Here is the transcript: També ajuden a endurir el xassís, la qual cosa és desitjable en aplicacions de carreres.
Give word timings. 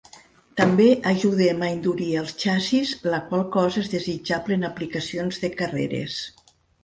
També 0.59 0.85
ajuden 1.09 1.65
a 1.65 1.69
endurir 1.73 2.07
el 2.21 2.31
xassís, 2.45 2.93
la 3.15 3.19
qual 3.27 3.45
cosa 3.57 3.83
és 3.83 3.91
desitjable 3.93 4.59
en 4.61 4.67
aplicacions 4.73 5.41
de 5.47 5.53
carreres. 5.63 6.17